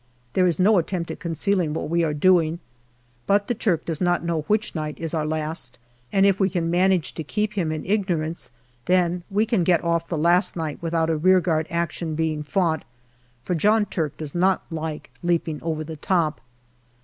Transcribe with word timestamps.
There 0.33 0.47
is 0.47 0.57
no 0.57 0.79
attempt 0.79 1.11
at 1.11 1.19
concealing 1.19 1.75
what 1.75 1.87
we 1.87 2.03
are 2.03 2.11
doing. 2.15 2.57
But 3.27 3.47
the 3.47 3.53
Turk 3.53 3.85
does 3.85 4.01
not 4.01 4.23
know 4.25 4.41
which 4.47 4.73
night 4.73 4.97
is 4.97 5.13
our 5.13 5.27
last, 5.27 5.77
and 6.11 6.25
if 6.25 6.39
we 6.39 6.49
can 6.49 6.71
manage 6.71 7.13
to 7.13 7.23
keep 7.23 7.53
him 7.53 7.71
in 7.71 7.85
ignorance, 7.85 8.49
then 8.85 9.21
we 9.29 9.45
can 9.45 9.63
get 9.63 9.83
off 9.83 10.07
the 10.07 10.17
last 10.17 10.55
night 10.55 10.79
without 10.81 11.11
a 11.11 11.15
rearguard 11.17 11.67
action 11.69 12.15
being 12.15 12.41
fought, 12.41 12.83
for 13.43 13.53
John 13.53 13.85
Turk 13.85 14.17
does 14.17 14.33
not 14.33 14.63
like 14.71 15.11
leaping 15.21 15.61
over 15.61 15.83
the 15.83 15.97
top. 15.97 16.41